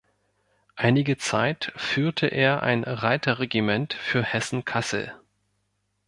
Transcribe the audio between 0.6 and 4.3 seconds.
Einige Zeit führte er ein Reiterregiment für